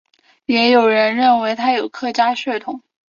[0.47, 2.81] 也有人认为他有客家血统。